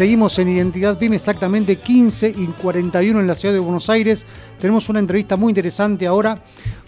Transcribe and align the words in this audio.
Seguimos 0.00 0.38
en 0.38 0.48
Identidad 0.48 0.98
PYME 0.98 1.16
exactamente 1.16 1.76
15 1.76 2.30
y 2.34 2.46
41 2.46 3.20
en 3.20 3.26
la 3.26 3.34
ciudad 3.34 3.52
de 3.52 3.60
Buenos 3.60 3.90
Aires. 3.90 4.24
Tenemos 4.58 4.88
una 4.88 4.98
entrevista 4.98 5.36
muy 5.36 5.50
interesante 5.50 6.06
ahora 6.06 6.38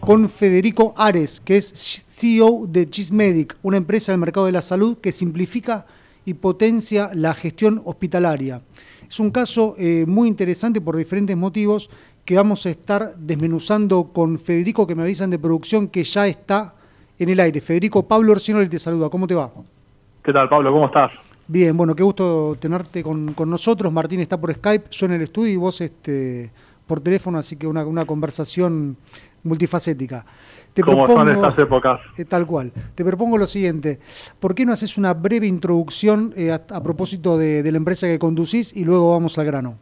con 0.01 0.31
Federico 0.31 0.95
Ares, 0.97 1.39
que 1.39 1.59
es 1.59 2.07
CEO 2.09 2.65
de 2.67 2.89
Gismedic, 2.91 3.55
una 3.65 3.77
empresa 3.77 4.13
del 4.13 4.19
mercado 4.19 4.47
de 4.47 4.53
la 4.53 4.63
salud 4.63 4.97
que 4.97 5.13
simplifica 5.13 5.85
y 6.25 6.33
potencia 6.33 7.11
la 7.13 7.35
gestión 7.35 7.83
hospitalaria. 7.85 8.63
Es 9.07 9.21
un 9.21 9.31
caso 9.31 9.75
eh, 9.77 10.07
muy 10.09 10.27
interesante 10.27 10.81
por 10.81 10.97
diferentes 10.97 11.37
motivos 11.37 11.91
que 12.25 12.37
vamos 12.37 12.65
a 12.65 12.71
estar 12.71 13.15
desmenuzando 13.19 14.05
con 14.05 14.39
Federico, 14.39 14.87
que 14.87 14.95
me 14.95 15.03
avisan 15.03 15.29
de 15.29 15.39
producción 15.39 15.89
que 15.89 16.03
ya 16.03 16.27
está 16.27 16.77
en 17.19 17.29
el 17.29 17.41
aire. 17.41 17.61
Federico, 17.61 18.09
Pablo 18.09 18.33
Orsinoli 18.33 18.71
te 18.71 18.79
saluda. 18.79 19.11
¿Cómo 19.11 19.27
te 19.27 19.35
va? 19.35 19.51
¿Qué 20.25 20.33
tal, 20.33 20.49
Pablo? 20.49 20.73
¿Cómo 20.73 20.87
estás? 20.87 21.11
Bien, 21.49 21.77
bueno, 21.77 21.95
qué 21.95 22.03
gusto 22.03 22.57
tenerte 22.59 23.03
con, 23.03 23.35
nosotros. 23.47 23.93
Martín 23.93 24.21
está 24.21 24.41
por 24.41 24.53
Skype, 24.53 24.87
yo 24.91 25.07
en 25.07 25.13
el 25.13 25.23
estudio 25.23 25.53
y 25.53 25.57
vos 25.57 25.81
este, 25.81 26.51
por 26.87 27.01
teléfono, 27.01 27.39
así 27.39 27.57
que 27.57 27.67
una, 27.67 27.85
una 27.85 28.05
conversación 28.05 28.97
multifacética. 29.45 30.25
Te 30.75 30.83
Como 30.83 31.07
son 31.07 31.29
estas 31.29 31.59
épocas. 31.59 32.01
Eh, 32.19 32.25
tal 32.25 32.47
cual. 32.47 32.73
Te 32.95 33.05
propongo 33.05 33.37
lo 33.37 33.47
siguiente. 33.47 33.99
¿Por 34.41 34.55
qué 34.55 34.65
no 34.65 34.73
haces 34.73 34.97
una 34.97 35.13
breve 35.13 35.47
introducción 35.47 36.33
eh, 36.37 36.51
a, 36.51 36.83
propósito 36.83 37.37
de, 37.37 37.71
la 37.71 37.77
empresa 37.77 38.07
que 38.07 38.19
conducís 38.19 38.75
y 38.75 38.85
luego 38.85 39.11
vamos 39.11 39.39
al 39.39 39.47
grano? 39.47 39.77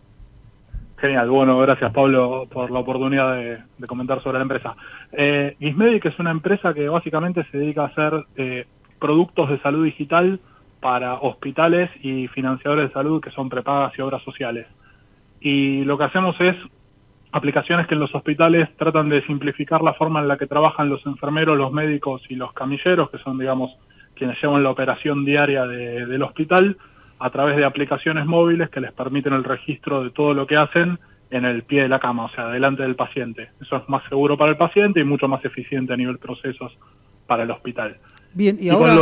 Genial. 0.97 1.31
Bueno, 1.31 1.59
gracias 1.59 1.93
Pablo 1.93 2.47
por 2.51 2.71
la 2.71 2.81
oportunidad 2.81 3.37
de, 3.37 3.87
comentar 3.87 4.23
sobre 4.23 4.39
la 4.39 4.43
empresa. 4.43 4.75
Eh, 5.13 5.57
Gismedic 5.61 6.07
es 6.07 6.19
una 6.19 6.33
empresa 6.33 6.75
que 6.75 6.89
básicamente 6.89 7.47
se 7.51 7.59
dedica 7.59 7.83
a 7.83 7.87
hacer 7.87 8.27
eh, 8.37 8.67
productos 8.99 9.49
de 9.49 9.61
salud 9.61 9.85
digital 9.85 10.41
para 10.81 11.15
hospitales 11.15 11.91
y 12.03 12.27
financiadores 12.29 12.89
de 12.89 12.95
salud 12.95 13.23
que 13.23 13.31
son 13.31 13.49
prepagas 13.49 13.93
y 13.99 14.03
obras 14.03 14.23
sociales. 14.23 14.67
Y 15.41 15.85
lo 15.85 15.97
que 15.97 16.05
hacemos 16.05 16.37
es 16.41 16.57
aplicaciones 17.33 17.87
que 17.87 17.95
en 17.95 18.01
los 18.01 18.15
hospitales 18.15 18.69
tratan 18.77 19.09
de 19.09 19.25
simplificar 19.27 19.83
la 19.83 19.95
forma 19.95 20.21
en 20.21 20.29
la 20.29 20.37
que 20.37 20.47
trabajan 20.47 20.89
los 20.89 21.05
enfermeros, 21.07 21.57
los 21.57 21.73
médicos 21.73 22.23
y 22.29 22.35
los 22.35 22.53
camilleros, 22.53 23.11
que 23.11 23.19
son, 23.19 23.39
digamos, 23.39 23.71
quienes 24.15 24.41
llevan 24.43 24.63
la 24.63 24.71
operación 24.71 25.25
diaria 25.25 25.67
del 25.67 26.23
hospital, 26.23 26.77
a 27.19 27.31
través 27.31 27.57
de 27.57 27.65
aplicaciones 27.65 28.27
móviles 28.27 28.71
que 28.71 28.81
les 28.81 28.93
permiten 28.93 29.35
el 29.35 29.45
registro 29.45 30.03
de 30.03 30.11
todo 30.11 30.33
lo 30.35 30.47
que 30.47 30.57
hacen 30.57 30.99
en 31.31 31.45
el 31.45 31.63
pie 31.63 31.83
de 31.83 31.89
la 31.89 32.01
cama, 32.01 32.25
o 32.25 32.31
sea, 32.31 32.49
delante 32.49 32.83
del 32.83 32.97
paciente. 32.97 33.51
Eso 33.61 33.77
es 33.77 33.89
más 33.89 34.03
seguro 34.09 34.37
para 34.37 34.51
el 34.51 34.57
paciente 34.57 35.01
y 35.01 35.05
mucho 35.05 35.29
más 35.29 35.45
eficiente 35.45 35.93
a 35.93 35.97
nivel 35.97 36.19
procesos 36.19 36.77
para 37.27 37.45
el 37.45 37.51
hospital. 37.51 37.99
Bien, 38.35 38.57
y, 38.59 38.69
ahora... 38.71 38.95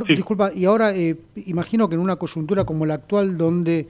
Disculpa, 0.00 0.52
y 0.54 0.64
ahora 0.64 0.94
eh, 0.94 1.16
imagino 1.46 1.88
que 1.88 1.94
en 1.94 2.00
una 2.00 2.16
coyuntura 2.16 2.64
como 2.64 2.86
la 2.86 2.94
actual, 2.94 3.36
donde, 3.36 3.86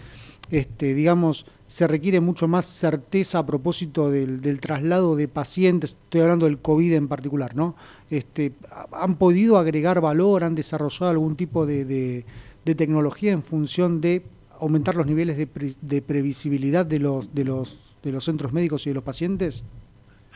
este, 0.50 0.94
digamos, 0.94 1.46
se 1.66 1.86
requiere 1.86 2.20
mucho 2.20 2.48
más 2.48 2.66
certeza 2.66 3.38
a 3.38 3.46
propósito 3.46 4.10
del, 4.10 4.60
traslado 4.60 5.16
de 5.16 5.28
pacientes, 5.28 5.98
estoy 6.02 6.20
hablando 6.20 6.46
del 6.46 6.58
COVID 6.58 6.92
en 6.92 7.08
particular, 7.08 7.56
¿no? 7.56 7.76
Este, 8.10 8.52
¿Han 8.92 9.14
podido 9.14 9.56
agregar 9.56 10.00
valor, 10.00 10.44
han 10.44 10.54
desarrollado 10.54 11.10
algún 11.10 11.36
tipo 11.36 11.64
de, 11.64 12.24
tecnología 12.64 13.32
en 13.32 13.42
función 13.42 14.00
de 14.00 14.22
aumentar 14.60 14.96
los 14.96 15.06
niveles 15.06 15.36
de, 15.36 16.02
previsibilidad 16.02 16.84
de 16.84 16.98
los, 16.98 17.34
de, 17.34 17.44
los, 17.44 17.96
de 18.02 18.12
los 18.12 18.24
centros 18.24 18.52
médicos 18.52 18.86
y 18.86 18.90
de 18.90 18.94
los 18.94 19.04
pacientes? 19.04 19.64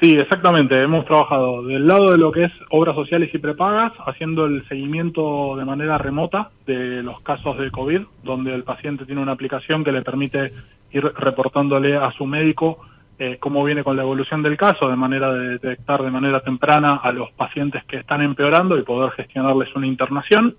Sí, 0.00 0.12
exactamente. 0.12 0.80
Hemos 0.83 1.06
trabajado 1.06 1.62
del 1.62 1.86
lado 1.86 2.11
de 2.11 2.19
lo 2.19 2.30
que 2.30 2.44
es 2.44 2.52
obras 2.69 2.94
sociales 2.94 3.30
y 3.33 3.39
prepagas, 3.39 3.92
haciendo 4.06 4.44
el 4.44 4.66
seguimiento 4.69 5.56
de 5.56 5.64
manera 5.64 5.97
remota 5.97 6.50
de 6.66 7.02
los 7.02 7.22
casos 7.22 7.56
de 7.56 7.70
COVID, 7.70 8.02
donde 8.22 8.55
el 8.55 8.62
paciente 8.62 9.06
tiene 9.06 9.22
una 9.22 9.33
aplicación 9.33 9.84
que 9.84 9.92
le 9.92 10.02
permite 10.02 10.52
ir 10.92 11.02
reportándole 11.02 11.97
a 11.97 12.11
su 12.12 12.27
médico 12.27 12.78
eh, 13.19 13.39
cómo 13.41 13.64
viene 13.64 13.83
con 13.83 13.97
la 13.97 14.02
evolución 14.02 14.42
del 14.42 14.58
caso, 14.58 14.91
de 14.91 14.97
manera 14.97 15.33
de 15.33 15.48
detectar 15.58 16.02
de 16.02 16.11
manera 16.11 16.41
temprana 16.41 16.96
a 16.96 17.11
los 17.11 17.30
pacientes 17.33 17.83
que 17.85 17.96
están 17.96 18.20
empeorando 18.20 18.77
y 18.77 18.83
poder 18.83 19.12
gestionarles 19.12 19.74
una 19.74 19.86
internación. 19.86 20.56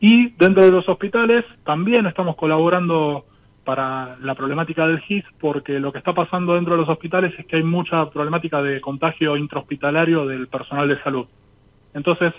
Y 0.00 0.30
dentro 0.38 0.62
de 0.62 0.70
los 0.70 0.88
hospitales 0.88 1.44
también 1.64 2.06
estamos 2.06 2.36
colaborando 2.36 3.26
para 3.68 4.16
la 4.22 4.34
problemática 4.34 4.86
del 4.86 4.98
GIS 5.00 5.26
porque 5.38 5.78
lo 5.78 5.92
que 5.92 5.98
está 5.98 6.14
pasando 6.14 6.54
dentro 6.54 6.72
de 6.72 6.80
los 6.80 6.88
hospitales 6.88 7.38
es 7.38 7.44
que 7.44 7.56
hay 7.56 7.62
mucha 7.62 8.08
problemática 8.08 8.62
de 8.62 8.80
contagio 8.80 9.36
intrahospitalario 9.36 10.24
del 10.24 10.48
personal 10.48 10.88
de 10.88 10.98
salud. 11.02 11.26
Entonces, 11.92 12.32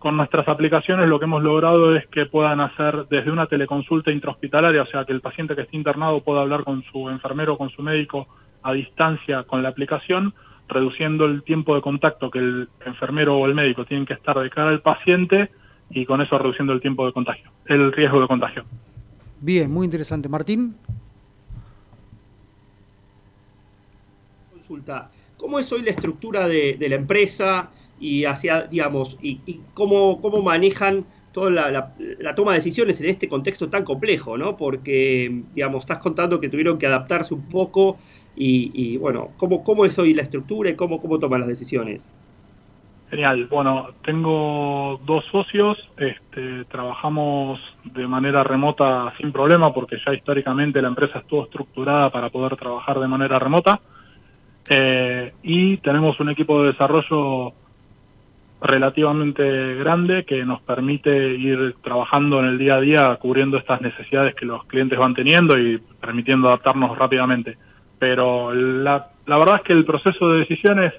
con 0.00 0.16
nuestras 0.16 0.48
aplicaciones 0.48 1.08
lo 1.08 1.20
que 1.20 1.26
hemos 1.26 1.44
logrado 1.44 1.94
es 1.94 2.08
que 2.08 2.26
puedan 2.26 2.58
hacer 2.58 3.06
desde 3.08 3.30
una 3.30 3.46
teleconsulta 3.46 4.10
intrahospitalaria, 4.10 4.82
o 4.82 4.86
sea, 4.86 5.04
que 5.04 5.12
el 5.12 5.20
paciente 5.20 5.54
que 5.54 5.62
esté 5.62 5.76
internado 5.76 6.24
pueda 6.24 6.40
hablar 6.40 6.64
con 6.64 6.82
su 6.90 7.08
enfermero 7.08 7.56
con 7.56 7.70
su 7.70 7.80
médico 7.80 8.26
a 8.64 8.72
distancia 8.72 9.44
con 9.44 9.62
la 9.62 9.68
aplicación, 9.68 10.34
reduciendo 10.66 11.26
el 11.26 11.44
tiempo 11.44 11.76
de 11.76 11.82
contacto 11.82 12.32
que 12.32 12.40
el 12.40 12.68
enfermero 12.84 13.36
o 13.36 13.46
el 13.46 13.54
médico 13.54 13.84
tienen 13.84 14.06
que 14.06 14.14
estar 14.14 14.36
de 14.36 14.50
cara 14.50 14.70
al 14.70 14.80
paciente 14.80 15.50
y 15.90 16.04
con 16.04 16.20
eso 16.20 16.36
reduciendo 16.36 16.72
el 16.72 16.80
tiempo 16.80 17.06
de 17.06 17.12
contagio, 17.12 17.48
el 17.66 17.92
riesgo 17.92 18.20
de 18.20 18.26
contagio. 18.26 18.64
Bien, 19.44 19.70
muy 19.70 19.84
interesante. 19.84 20.26
Martín. 20.26 20.74
Consulta, 24.50 25.10
¿cómo 25.36 25.58
es 25.58 25.70
hoy 25.70 25.82
la 25.82 25.90
estructura 25.90 26.48
de, 26.48 26.78
la 26.80 26.94
empresa? 26.94 27.70
y 28.00 28.24
hacia, 28.24 28.62
digamos, 28.62 29.16
y, 29.22 29.60
cómo, 29.72 30.20
cómo 30.20 30.42
manejan 30.42 31.04
toda 31.32 31.50
la, 31.50 32.34
toma 32.34 32.52
de 32.52 32.58
decisiones 32.58 33.00
en 33.00 33.08
este 33.08 33.28
contexto 33.28 33.68
tan 33.68 33.84
complejo, 33.84 34.36
¿no? 34.36 34.56
Porque, 34.56 35.42
digamos, 35.54 35.84
estás 35.84 35.98
contando 35.98 36.40
que 36.40 36.48
tuvieron 36.48 36.76
que 36.76 36.86
adaptarse 36.86 37.34
un 37.34 37.48
poco 37.48 37.98
y, 38.34 38.96
bueno, 38.96 39.30
¿cómo, 39.36 39.62
¿cómo 39.62 39.84
es 39.84 39.98
hoy 39.98 40.12
la 40.14 40.22
estructura 40.22 40.70
y 40.70 40.74
cómo, 40.74 41.00
cómo 41.00 41.18
toman 41.18 41.40
las 41.40 41.48
decisiones? 41.48 42.10
Genial. 43.10 43.46
Bueno, 43.46 43.90
tengo 44.02 45.00
dos 45.04 45.24
socios, 45.30 45.78
este, 45.96 46.64
trabajamos 46.64 47.60
de 47.84 48.06
manera 48.08 48.42
remota 48.42 49.12
sin 49.18 49.30
problema 49.30 49.72
porque 49.72 49.98
ya 50.04 50.14
históricamente 50.14 50.82
la 50.82 50.88
empresa 50.88 51.18
estuvo 51.18 51.44
estructurada 51.44 52.10
para 52.10 52.30
poder 52.30 52.56
trabajar 52.56 52.98
de 52.98 53.08
manera 53.08 53.38
remota. 53.38 53.80
Eh, 54.70 55.32
y 55.42 55.76
tenemos 55.78 56.18
un 56.20 56.30
equipo 56.30 56.62
de 56.62 56.72
desarrollo 56.72 57.52
relativamente 58.62 59.74
grande 59.74 60.24
que 60.24 60.42
nos 60.44 60.62
permite 60.62 61.34
ir 61.34 61.74
trabajando 61.82 62.40
en 62.40 62.46
el 62.46 62.58
día 62.58 62.76
a 62.76 62.80
día 62.80 63.16
cubriendo 63.16 63.58
estas 63.58 63.82
necesidades 63.82 64.34
que 64.34 64.46
los 64.46 64.64
clientes 64.64 64.98
van 64.98 65.14
teniendo 65.14 65.58
y 65.58 65.78
permitiendo 66.00 66.48
adaptarnos 66.48 66.96
rápidamente. 66.96 67.58
Pero 67.98 68.54
la, 68.54 69.08
la 69.26 69.38
verdad 69.38 69.56
es 69.56 69.62
que 69.62 69.74
el 69.74 69.84
proceso 69.84 70.30
de 70.30 70.38
decisiones 70.40 70.94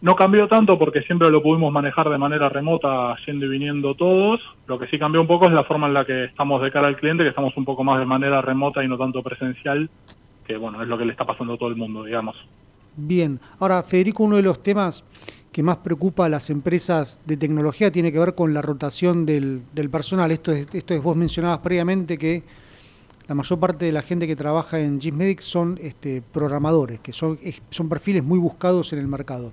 no 0.00 0.14
cambió 0.14 0.46
tanto 0.46 0.78
porque 0.78 1.02
siempre 1.02 1.30
lo 1.30 1.42
pudimos 1.42 1.72
manejar 1.72 2.08
de 2.08 2.18
manera 2.18 2.48
remota, 2.48 3.16
yendo 3.26 3.46
y 3.46 3.48
viniendo 3.48 3.94
todos. 3.94 4.40
Lo 4.66 4.78
que 4.78 4.86
sí 4.86 4.98
cambió 4.98 5.20
un 5.20 5.26
poco 5.26 5.46
es 5.46 5.52
la 5.52 5.64
forma 5.64 5.88
en 5.88 5.94
la 5.94 6.04
que 6.04 6.24
estamos 6.24 6.62
de 6.62 6.70
cara 6.70 6.86
al 6.86 6.96
cliente, 6.96 7.24
que 7.24 7.30
estamos 7.30 7.56
un 7.56 7.64
poco 7.64 7.82
más 7.82 7.98
de 7.98 8.06
manera 8.06 8.40
remota 8.40 8.84
y 8.84 8.88
no 8.88 8.96
tanto 8.96 9.22
presencial, 9.22 9.90
que 10.46 10.56
bueno, 10.56 10.82
es 10.82 10.88
lo 10.88 10.96
que 10.96 11.04
le 11.04 11.12
está 11.12 11.24
pasando 11.24 11.54
a 11.54 11.58
todo 11.58 11.68
el 11.68 11.76
mundo, 11.76 12.04
digamos. 12.04 12.36
Bien, 12.96 13.40
ahora 13.60 13.82
Federico, 13.82 14.24
uno 14.24 14.36
de 14.36 14.42
los 14.42 14.62
temas 14.62 15.04
que 15.52 15.62
más 15.62 15.78
preocupa 15.78 16.26
a 16.26 16.28
las 16.28 16.50
empresas 16.50 17.20
de 17.26 17.36
tecnología 17.36 17.90
tiene 17.90 18.12
que 18.12 18.18
ver 18.18 18.34
con 18.34 18.54
la 18.54 18.62
rotación 18.62 19.26
del, 19.26 19.62
personal. 19.90 20.30
Esto 20.30 20.52
es, 20.52 20.72
esto 20.72 20.94
es, 20.94 21.02
vos 21.02 21.16
mencionabas 21.16 21.58
previamente 21.58 22.16
que 22.16 22.42
la 23.28 23.34
mayor 23.34 23.60
parte 23.60 23.84
de 23.84 23.92
la 23.92 24.00
gente 24.00 24.26
que 24.26 24.36
trabaja 24.36 24.80
en 24.80 25.00
Gismedic 25.00 25.40
son 25.40 25.78
este, 25.82 26.22
programadores, 26.32 26.98
que 27.00 27.12
son, 27.12 27.38
son 27.68 27.88
perfiles 27.88 28.24
muy 28.24 28.38
buscados 28.38 28.92
en 28.94 29.00
el 29.00 29.06
mercado. 29.06 29.52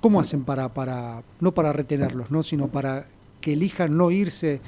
¿Cómo 0.00 0.20
hacen 0.20 0.44
para, 0.44 0.72
para, 0.72 1.22
no 1.40 1.52
para 1.52 1.72
retenerlos, 1.72 2.30
¿no? 2.30 2.42
sino 2.42 2.68
para 2.68 3.06
que 3.40 3.54
elijan 3.54 3.96
no 3.96 4.12
irse 4.12 4.60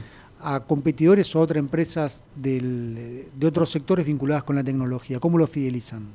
a 0.43 0.61
competidores 0.61 1.35
o 1.37 1.39
a 1.39 1.43
otras 1.43 1.59
empresas 1.59 2.25
de 2.35 3.29
otros 3.45 3.71
sectores 3.71 4.05
vinculadas 4.05 4.43
con 4.43 4.57
la 4.57 4.65
tecnología? 4.65 5.21
¿Cómo 5.21 5.39
lo 5.39 5.47
fidelizan? 5.47 6.07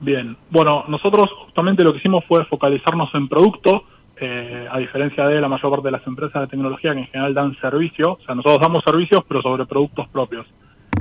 Bien, 0.00 0.36
bueno, 0.50 0.84
nosotros 0.88 1.28
justamente 1.46 1.82
lo 1.82 1.92
que 1.92 1.98
hicimos 1.98 2.24
fue 2.26 2.44
focalizarnos 2.44 3.08
en 3.14 3.26
producto, 3.26 3.84
eh, 4.20 4.68
a 4.70 4.78
diferencia 4.78 5.26
de 5.26 5.40
la 5.40 5.48
mayor 5.48 5.70
parte 5.70 5.86
de 5.86 5.92
las 5.92 6.06
empresas 6.06 6.42
de 6.42 6.48
tecnología 6.48 6.92
que 6.92 7.00
en 7.00 7.06
general 7.06 7.34
dan 7.34 7.56
servicio, 7.60 8.12
o 8.12 8.24
sea, 8.24 8.34
nosotros 8.34 8.60
damos 8.60 8.84
servicios 8.84 9.22
pero 9.26 9.40
sobre 9.40 9.64
productos 9.64 10.06
propios. 10.08 10.46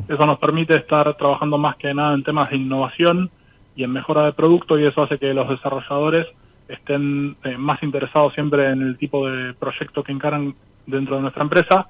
Eso 0.07 0.25
nos 0.25 0.39
permite 0.39 0.75
estar 0.77 1.15
trabajando 1.15 1.57
más 1.57 1.75
que 1.77 1.93
nada 1.93 2.13
en 2.13 2.23
temas 2.23 2.49
de 2.49 2.57
innovación 2.57 3.29
y 3.75 3.83
en 3.83 3.91
mejora 3.91 4.23
de 4.25 4.33
producto 4.33 4.79
y 4.79 4.85
eso 4.85 5.03
hace 5.03 5.19
que 5.19 5.33
los 5.33 5.49
desarrolladores 5.49 6.27
estén 6.67 7.35
eh, 7.43 7.57
más 7.57 7.81
interesados 7.83 8.33
siempre 8.33 8.69
en 8.69 8.81
el 8.81 8.97
tipo 8.97 9.27
de 9.27 9.53
proyecto 9.53 10.03
que 10.03 10.11
encaran 10.11 10.55
dentro 10.85 11.15
de 11.15 11.21
nuestra 11.21 11.43
empresa 11.43 11.87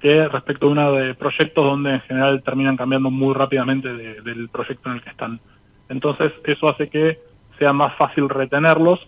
que 0.00 0.28
respecto 0.28 0.66
a 0.66 0.70
una 0.70 0.90
de 0.90 1.14
proyectos 1.14 1.64
donde 1.64 1.94
en 1.94 2.00
general 2.02 2.42
terminan 2.42 2.76
cambiando 2.76 3.10
muy 3.10 3.34
rápidamente 3.34 3.88
del 3.88 4.48
proyecto 4.50 4.90
en 4.90 4.96
el 4.96 5.02
que 5.02 5.10
están. 5.10 5.40
Entonces 5.88 6.32
eso 6.44 6.70
hace 6.70 6.88
que 6.88 7.18
sea 7.58 7.72
más 7.72 7.96
fácil 7.96 8.28
retenerlos 8.28 9.00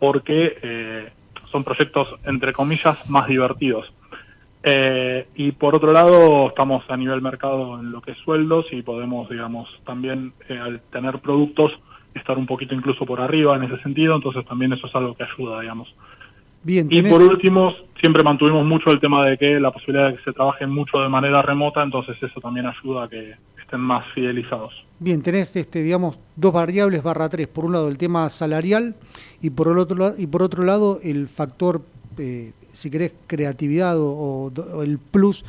porque 0.00 0.58
eh, 0.62 1.12
son 1.50 1.62
proyectos, 1.62 2.08
entre 2.24 2.52
comillas, 2.52 3.08
más 3.08 3.28
divertidos. 3.28 3.92
Eh, 4.62 5.26
y 5.34 5.52
por 5.52 5.74
otro 5.74 5.92
lado, 5.92 6.48
estamos 6.48 6.84
a 6.88 6.96
nivel 6.96 7.20
mercado 7.20 7.80
en 7.80 7.90
lo 7.90 8.00
que 8.00 8.12
es 8.12 8.18
sueldos 8.18 8.66
y 8.70 8.82
podemos, 8.82 9.28
digamos, 9.28 9.68
también 9.84 10.32
eh, 10.48 10.58
al 10.58 10.80
tener 10.92 11.18
productos 11.18 11.72
estar 12.14 12.36
un 12.36 12.46
poquito 12.46 12.74
incluso 12.74 13.06
por 13.06 13.20
arriba 13.20 13.56
en 13.56 13.64
ese 13.64 13.82
sentido, 13.82 14.14
entonces 14.14 14.44
también 14.46 14.72
eso 14.72 14.86
es 14.86 14.94
algo 14.94 15.14
que 15.14 15.24
ayuda, 15.24 15.60
digamos. 15.60 15.92
Bien, 16.64 16.86
y 16.90 17.02
por 17.02 17.20
último, 17.20 17.74
siempre 18.00 18.22
mantuvimos 18.22 18.64
mucho 18.64 18.90
el 18.90 19.00
tema 19.00 19.26
de 19.26 19.36
que 19.36 19.58
la 19.58 19.72
posibilidad 19.72 20.10
de 20.10 20.16
que 20.16 20.22
se 20.22 20.32
trabaje 20.32 20.66
mucho 20.66 20.98
de 20.98 21.08
manera 21.08 21.42
remota, 21.42 21.82
entonces 21.82 22.16
eso 22.22 22.40
también 22.40 22.66
ayuda 22.66 23.04
a 23.04 23.08
que 23.08 23.34
estén 23.60 23.80
más 23.80 24.04
fidelizados. 24.14 24.72
Bien, 25.00 25.20
tenés, 25.22 25.56
este, 25.56 25.82
digamos, 25.82 26.20
dos 26.36 26.52
variables 26.52 27.02
barra 27.02 27.28
tres. 27.28 27.48
Por 27.48 27.64
un 27.64 27.72
lado 27.72 27.88
el 27.88 27.98
tema 27.98 28.28
salarial 28.28 28.94
y 29.40 29.50
por 29.50 29.68
el 29.68 29.78
otro, 29.78 30.12
y 30.16 30.28
por 30.28 30.42
otro 30.42 30.62
lado 30.62 31.00
el 31.02 31.26
factor, 31.26 31.82
eh, 32.18 32.52
si 32.72 32.90
querés, 32.90 33.12
creatividad 33.26 33.96
o, 33.98 34.52
el 34.82 34.98
plus 34.98 35.44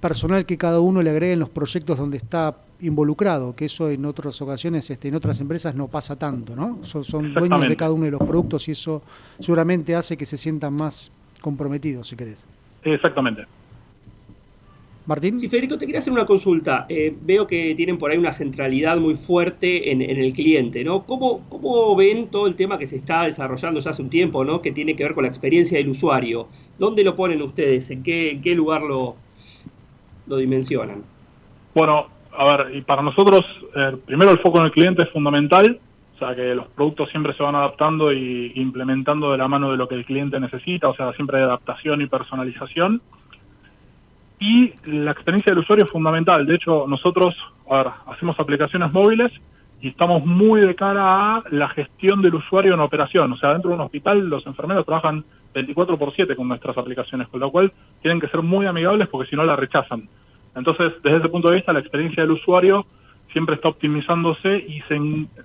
personal 0.00 0.46
que 0.46 0.56
cada 0.56 0.80
uno 0.80 1.02
le 1.02 1.10
agregue 1.10 1.32
en 1.32 1.40
los 1.40 1.48
proyectos 1.48 1.98
donde 1.98 2.16
está 2.16 2.56
involucrado, 2.80 3.56
que 3.56 3.64
eso 3.64 3.90
en 3.90 4.04
otras 4.04 4.40
ocasiones, 4.40 4.88
este, 4.88 5.08
en 5.08 5.16
otras 5.16 5.40
empresas 5.40 5.74
no 5.74 5.88
pasa 5.88 6.16
tanto, 6.16 6.54
¿no? 6.54 6.78
Son, 6.82 7.02
son 7.02 7.34
dueños 7.34 7.68
de 7.68 7.76
cada 7.76 7.92
uno 7.92 8.04
de 8.04 8.12
los 8.12 8.20
productos 8.20 8.68
y 8.68 8.72
eso 8.72 9.02
seguramente 9.40 9.96
hace 9.96 10.16
que 10.16 10.26
se 10.26 10.36
sientan 10.36 10.74
más 10.74 11.10
comprometidos, 11.40 12.08
si 12.08 12.16
querés. 12.16 12.46
Exactamente. 12.84 13.46
Martín. 15.08 15.38
Sí, 15.38 15.48
Federico, 15.48 15.78
te 15.78 15.86
quería 15.86 16.00
hacer 16.00 16.12
una 16.12 16.26
consulta. 16.26 16.84
Eh, 16.90 17.16
veo 17.22 17.46
que 17.46 17.74
tienen 17.74 17.96
por 17.96 18.10
ahí 18.10 18.18
una 18.18 18.30
centralidad 18.30 18.98
muy 18.98 19.16
fuerte 19.16 19.90
en, 19.90 20.02
el 20.02 20.34
cliente, 20.34 20.84
¿no? 20.84 21.04
¿Cómo, 21.04 21.48
¿Cómo, 21.48 21.96
ven 21.96 22.28
todo 22.28 22.46
el 22.46 22.56
tema 22.56 22.76
que 22.76 22.86
se 22.86 22.96
está 22.96 23.22
desarrollando 23.22 23.80
ya 23.80 23.92
hace 23.92 24.02
un 24.02 24.10
tiempo, 24.10 24.44
¿no? 24.44 24.60
Que 24.60 24.70
tiene 24.70 24.94
que 24.94 25.04
ver 25.04 25.14
con 25.14 25.22
la 25.22 25.28
experiencia 25.28 25.78
del 25.78 25.88
usuario. 25.88 26.48
¿Dónde 26.78 27.04
lo 27.04 27.16
ponen 27.16 27.40
ustedes? 27.40 27.90
¿En 27.90 28.02
qué, 28.02 28.38
qué 28.42 28.54
lugar 28.54 28.82
lo, 28.82 29.16
lo 30.26 30.36
dimensionan? 30.36 31.02
Bueno, 31.74 32.08
a 32.36 32.44
ver, 32.44 32.76
y 32.76 32.82
para 32.82 33.00
nosotros, 33.00 33.40
eh, 33.74 33.96
primero 34.04 34.30
el 34.30 34.40
foco 34.40 34.58
en 34.58 34.66
el 34.66 34.72
cliente 34.72 35.04
es 35.04 35.10
fundamental, 35.10 35.80
o 36.16 36.18
sea 36.18 36.34
que 36.34 36.54
los 36.54 36.66
productos 36.68 37.08
siempre 37.08 37.32
se 37.32 37.42
van 37.42 37.54
adaptando 37.54 38.12
y 38.12 38.52
implementando 38.56 39.32
de 39.32 39.38
la 39.38 39.48
mano 39.48 39.70
de 39.70 39.78
lo 39.78 39.88
que 39.88 39.94
el 39.94 40.04
cliente 40.04 40.38
necesita, 40.38 40.90
o 40.90 40.94
sea, 40.94 41.14
siempre 41.14 41.38
hay 41.38 41.44
adaptación 41.44 42.02
y 42.02 42.08
personalización. 42.08 43.00
Y 44.40 44.72
la 44.84 45.10
experiencia 45.10 45.50
del 45.50 45.60
usuario 45.60 45.84
es 45.84 45.90
fundamental. 45.90 46.46
De 46.46 46.54
hecho, 46.54 46.86
nosotros 46.86 47.34
hacemos 48.06 48.38
aplicaciones 48.38 48.92
móviles 48.92 49.32
y 49.80 49.88
estamos 49.88 50.24
muy 50.24 50.60
de 50.60 50.74
cara 50.74 51.36
a 51.36 51.42
la 51.50 51.68
gestión 51.68 52.22
del 52.22 52.34
usuario 52.34 52.74
en 52.74 52.80
operación. 52.80 53.32
O 53.32 53.36
sea, 53.36 53.52
dentro 53.52 53.70
de 53.70 53.76
un 53.76 53.82
hospital 53.82 54.28
los 54.28 54.46
enfermeros 54.46 54.86
trabajan 54.86 55.24
24 55.54 55.98
por 55.98 56.14
7 56.14 56.36
con 56.36 56.48
nuestras 56.48 56.76
aplicaciones, 56.76 57.28
con 57.28 57.40
lo 57.40 57.50
cual 57.50 57.72
tienen 58.00 58.20
que 58.20 58.28
ser 58.28 58.42
muy 58.42 58.66
amigables 58.66 59.08
porque 59.08 59.28
si 59.28 59.36
no 59.36 59.44
la 59.44 59.56
rechazan. 59.56 60.08
Entonces, 60.54 60.92
desde 61.02 61.18
ese 61.18 61.28
punto 61.28 61.48
de 61.48 61.56
vista, 61.56 61.72
la 61.72 61.80
experiencia 61.80 62.22
del 62.22 62.32
usuario 62.32 62.86
siempre 63.32 63.56
está 63.56 63.68
optimizándose 63.68 64.56
y 64.56 64.80
se, 64.82 64.98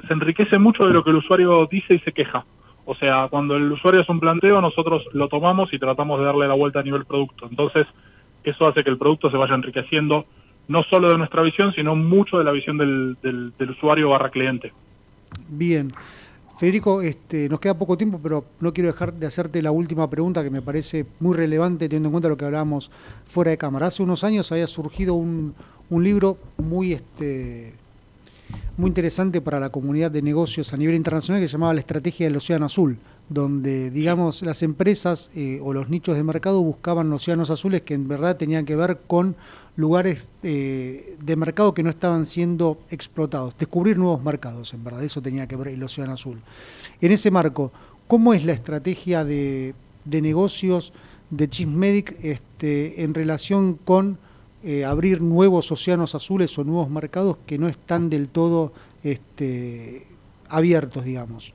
se 0.08 0.14
enriquece 0.14 0.58
mucho 0.58 0.84
de 0.84 0.94
lo 0.94 1.04
que 1.04 1.10
el 1.10 1.18
usuario 1.18 1.68
dice 1.70 1.96
y 1.96 2.00
se 2.00 2.12
queja. 2.12 2.46
O 2.86 2.96
sea, 2.96 3.28
cuando 3.30 3.56
el 3.56 3.72
usuario 3.72 4.02
es 4.02 4.10
un 4.10 4.20
planteo, 4.20 4.60
nosotros 4.62 5.04
lo 5.14 5.28
tomamos 5.28 5.72
y 5.74 5.80
tratamos 5.80 6.20
de 6.20 6.26
darle 6.26 6.48
la 6.48 6.54
vuelta 6.54 6.80
a 6.80 6.84
nivel 6.84 7.06
producto. 7.06 7.48
Entonces, 7.50 7.88
eso 8.52 8.68
hace 8.68 8.84
que 8.84 8.90
el 8.90 8.98
producto 8.98 9.30
se 9.30 9.38
vaya 9.38 9.56
enriqueciendo 9.56 10.26
no 10.68 10.84
solo 10.84 11.10
de 11.10 11.18
nuestra 11.18 11.42
visión, 11.42 11.74
sino 11.74 11.96
mucho 11.96 12.38
de 12.38 12.44
la 12.44 12.52
visión 12.52 12.78
del, 12.78 13.54
usuario 13.70 14.10
barra 14.10 14.30
cliente. 14.30 14.72
Bien. 15.50 15.92
Federico, 16.58 17.02
este, 17.02 17.50
nos 17.50 17.60
queda 17.60 17.78
poco 17.78 17.98
tiempo, 17.98 18.20
pero 18.22 18.46
no 18.60 18.72
quiero 18.72 18.88
dejar 18.92 19.12
de 19.14 19.26
hacerte 19.26 19.62
la 19.62 19.72
última 19.72 20.10
pregunta 20.10 20.44
que 20.44 20.50
me 20.50 20.62
parece 20.62 21.06
muy 21.20 21.36
relevante 21.36 21.90
teniendo 21.90 22.10
en 22.10 22.12
cuenta 22.14 22.30
lo 22.30 22.38
que 22.38 22.46
hablábamos 22.46 22.92
fuera 23.26 23.52
de 23.52 23.58
cámara. 23.58 23.88
Hace 23.88 24.04
unos 24.04 24.24
años 24.24 24.52
había 24.52 24.68
surgido 24.68 25.16
un, 25.16 25.56
un 25.90 26.04
libro 26.04 26.38
muy, 26.58 26.94
este, 26.94 27.74
muy 28.78 28.88
interesante 28.88 29.42
para 29.42 29.60
la 29.60 29.70
comunidad 29.70 30.12
de 30.12 30.22
negocios 30.22 30.72
a 30.74 30.78
nivel 30.78 30.96
internacional 30.96 31.42
que 31.42 31.48
se 31.48 31.54
llamaba 31.54 31.74
La 31.74 31.82
Estrategia 31.82 32.28
del 32.28 32.38
Océano 32.38 32.68
Azul 32.68 32.98
donde, 33.30 33.90
digamos, 33.90 34.42
las 34.42 34.64
empresas 34.64 35.32
eh, 35.36 35.60
o 35.64 35.74
los 35.74 35.90
nichos 35.90 36.16
de 36.16 36.24
mercado 36.24 36.62
buscaban 36.62 37.12
océanos 37.14 37.50
azules 37.50 37.82
que 37.82 37.94
en 37.94 38.08
verdad 38.08 38.38
tenían 38.38 38.66
que 38.66 38.76
ver 38.76 39.00
con 39.08 39.36
lugares 39.76 40.30
eh, 40.44 41.18
de 41.20 41.36
mercado 41.36 41.74
que 41.74 41.84
no 41.84 41.90
estaban 41.90 42.26
siendo 42.26 42.80
explotados, 42.90 43.58
descubrir 43.58 43.98
nuevos 43.98 44.24
mercados, 44.24 44.74
en 44.74 44.84
verdad, 44.84 45.04
eso 45.04 45.22
tenía 45.22 45.48
que 45.48 45.56
ver 45.56 45.70
el 45.70 45.84
océano 45.84 46.14
azul. 46.14 46.40
En 47.02 47.12
ese 47.12 47.32
marco, 47.32 47.72
¿cómo 48.08 48.34
es 48.34 48.46
la 48.46 48.54
estrategia 48.54 49.24
de, 49.24 49.74
negocios 50.06 50.94
de 51.30 51.50
Chismedic 51.50 52.16
este, 52.24 53.04
en 53.04 53.14
relación 53.14 53.80
con 53.84 54.18
eh, 54.64 54.86
abrir 54.86 55.22
nuevos 55.22 55.72
océanos 55.72 56.14
azules 56.14 56.58
o 56.60 56.64
nuevos 56.64 56.90
mercados 56.90 57.38
que 57.48 57.58
no 57.58 57.68
están 57.68 58.10
del 58.10 58.28
todo 58.28 58.74
este, 59.04 60.06
abiertos, 60.50 61.04
digamos? 61.04 61.54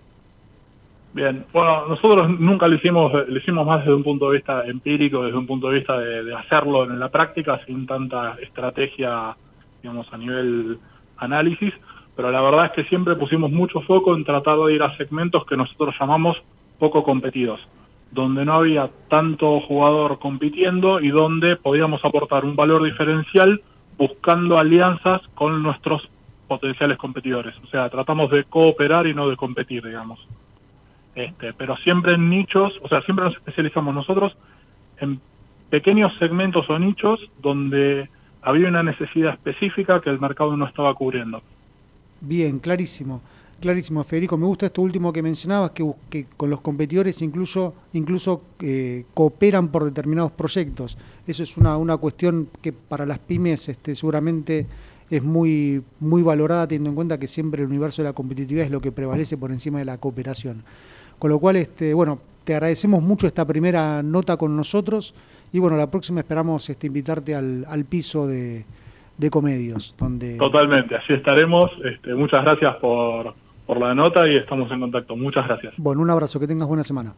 Bien, 1.18 1.44
bueno, 1.52 1.88
nosotros 1.88 2.38
nunca 2.38 2.68
lo 2.68 2.76
hicimos, 2.76 3.12
lo 3.12 3.36
hicimos 3.36 3.66
más 3.66 3.80
desde 3.80 3.92
un 3.92 4.04
punto 4.04 4.30
de 4.30 4.36
vista 4.36 4.64
empírico, 4.64 5.24
desde 5.24 5.36
un 5.36 5.48
punto 5.48 5.68
de 5.68 5.78
vista 5.78 5.98
de, 5.98 6.32
hacerlo 6.32 6.84
en 6.84 7.00
la 7.00 7.08
práctica 7.08 7.60
sin 7.66 7.88
tanta 7.88 8.36
estrategia, 8.40 9.36
digamos, 9.82 10.06
a 10.12 10.16
nivel 10.16 10.78
análisis, 11.16 11.74
pero 12.14 12.30
la 12.30 12.40
verdad 12.40 12.66
es 12.66 12.70
que 12.70 12.84
siempre 12.84 13.16
pusimos 13.16 13.50
mucho 13.50 13.80
foco 13.80 14.14
en 14.14 14.22
tratar 14.22 14.58
de 14.58 14.74
ir 14.74 14.80
a 14.84 14.96
segmentos 14.96 15.44
que 15.44 15.56
nosotros 15.56 15.92
llamamos 15.98 16.36
poco 16.78 17.02
competidos, 17.02 17.58
donde 18.12 18.44
no 18.44 18.54
había 18.54 18.88
tanto 19.08 19.58
jugador 19.62 20.20
compitiendo 20.20 21.00
y 21.00 21.08
donde 21.08 21.56
podíamos 21.56 22.04
aportar 22.04 22.44
un 22.44 22.54
valor 22.54 22.84
diferencial 22.84 23.60
buscando 23.96 24.56
alianzas 24.56 25.20
con 25.34 25.64
nuestros 25.64 26.08
potenciales 26.46 26.96
competidores. 26.96 27.56
O 27.64 27.66
sea, 27.66 27.90
tratamos 27.90 28.30
de 28.30 28.44
cooperar 28.44 29.08
y 29.08 29.14
no 29.14 29.28
de 29.28 29.36
competir, 29.36 29.84
digamos. 29.84 30.20
Este, 31.18 31.52
pero 31.52 31.76
siempre 31.78 32.14
en 32.14 32.30
nichos, 32.30 32.72
o 32.82 32.88
sea, 32.88 33.02
siempre 33.02 33.24
nos 33.24 33.34
especializamos 33.34 33.94
nosotros 33.94 34.36
en 35.00 35.20
pequeños 35.68 36.12
segmentos 36.18 36.68
o 36.70 36.78
nichos 36.78 37.20
donde 37.42 38.08
había 38.42 38.68
una 38.68 38.82
necesidad 38.82 39.34
específica 39.34 40.00
que 40.00 40.10
el 40.10 40.20
mercado 40.20 40.56
no 40.56 40.66
estaba 40.66 40.94
cubriendo. 40.94 41.42
Bien, 42.20 42.58
clarísimo. 42.60 43.20
Clarísimo, 43.60 44.04
Federico. 44.04 44.36
Me 44.36 44.46
gusta 44.46 44.66
esto 44.66 44.82
último 44.82 45.12
que 45.12 45.20
mencionabas, 45.20 45.72
que, 45.72 46.26
con 46.36 46.48
los 46.48 46.60
competidores 46.60 47.20
incluso, 47.22 47.74
incluso 47.92 48.42
eh, 48.60 49.04
cooperan 49.12 49.68
por 49.68 49.84
determinados 49.84 50.30
proyectos. 50.30 50.96
Eso 51.26 51.42
es 51.42 51.56
una, 51.56 51.76
una 51.76 51.96
cuestión 51.96 52.48
que 52.62 52.72
para 52.72 53.04
las 53.04 53.18
pymes 53.18 53.68
este, 53.68 53.96
seguramente 53.96 54.66
es 55.10 55.22
muy, 55.22 55.82
muy 56.00 56.22
valorada, 56.22 56.66
teniendo 56.66 56.90
en 56.90 56.97
cuenta 56.97 57.18
que 57.18 57.26
siempre 57.26 57.62
el 57.62 57.68
universo 57.68 58.02
de 58.02 58.09
la 58.09 58.12
competitividad 58.12 58.66
es 58.66 58.71
lo 58.71 58.80
que 58.80 58.92
prevalece 58.92 59.37
por 59.37 59.50
encima 59.50 59.78
de 59.78 59.85
la 59.85 59.99
cooperación. 59.99 60.62
Con 61.18 61.30
lo 61.30 61.38
cual, 61.38 61.56
este, 61.56 61.94
bueno, 61.94 62.18
te 62.44 62.54
agradecemos 62.54 63.02
mucho 63.02 63.26
esta 63.26 63.44
primera 63.44 64.02
nota 64.02 64.37
con 64.37 64.56
nosotros 64.56 65.14
y 65.52 65.59
bueno, 65.59 65.76
la 65.76 65.90
próxima 65.90 66.21
esperamos 66.21 66.68
este, 66.71 66.87
invitarte 66.87 67.35
al, 67.35 67.64
al 67.68 67.85
piso 67.85 68.26
de, 68.26 68.64
de 69.16 69.30
Comedios. 69.30 69.94
Donde... 69.99 70.37
Totalmente, 70.37 70.97
así 70.97 71.12
estaremos. 71.12 71.71
Este, 71.85 72.14
muchas 72.14 72.44
gracias 72.44 72.76
por, 72.76 73.35
por 73.66 73.78
la 73.78 73.94
nota 73.94 74.26
y 74.26 74.37
estamos 74.37 74.71
en 74.71 74.80
contacto. 74.80 75.16
Muchas 75.16 75.47
gracias. 75.47 75.75
Bueno, 75.76 76.02
un 76.02 76.11
abrazo, 76.11 76.38
que 76.38 76.47
tengas 76.47 76.68
buena 76.68 76.85
semana. 76.85 77.12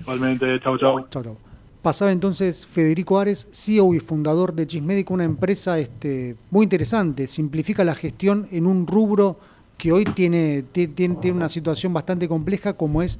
Igualmente, 0.00 0.60
chau, 0.60 0.76
chau. 0.78 1.06
Chau, 1.08 1.22
chau. 1.22 1.47
Pasaba 1.88 2.12
entonces 2.12 2.66
Federico 2.66 3.18
Ares, 3.18 3.46
CEO 3.50 3.94
y 3.94 3.98
fundador 3.98 4.52
de 4.52 4.66
Chismédico, 4.66 5.14
una 5.14 5.24
empresa 5.24 5.78
este, 5.78 6.36
muy 6.50 6.64
interesante, 6.64 7.26
simplifica 7.26 7.82
la 7.82 7.94
gestión 7.94 8.46
en 8.50 8.66
un 8.66 8.86
rubro 8.86 9.38
que 9.78 9.90
hoy 9.90 10.04
tiene, 10.04 10.64
tiene, 10.70 11.32
una 11.32 11.48
situación 11.48 11.94
bastante 11.94 12.28
compleja 12.28 12.74
como 12.74 13.00
es 13.00 13.18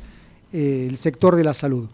eh, 0.52 0.86
el 0.86 0.98
sector 0.98 1.34
de 1.34 1.44
la 1.44 1.54
salud. 1.54 1.88